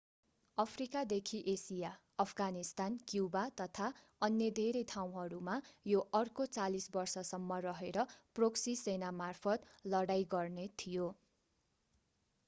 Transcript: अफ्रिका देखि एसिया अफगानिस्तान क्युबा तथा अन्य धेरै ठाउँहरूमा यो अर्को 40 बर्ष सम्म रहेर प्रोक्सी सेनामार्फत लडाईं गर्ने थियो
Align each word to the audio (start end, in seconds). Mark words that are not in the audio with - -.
अफ्रिका 0.57 1.01
देखि 1.09 1.39
एसिया 1.51 1.89
अफगानिस्तान 2.19 2.95
क्युबा 3.11 3.43
तथा 3.61 3.89
अन्य 4.21 4.47
धेरै 4.55 4.81
ठाउँहरूमा 4.87 5.57
यो 5.87 6.01
अर्को 6.21 6.47
40 6.57 6.89
बर्ष 6.97 7.25
सम्म 7.27 7.59
रहेर 7.67 8.07
प्रोक्सी 8.35 8.75
सेनामार्फत 8.79 9.71
लडाईं 9.91 10.27
गर्ने 10.31 10.67
थियो 10.79 11.11